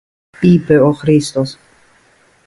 είπε 0.39 0.79
ο 0.83 0.91
Χρήστος 0.93 1.57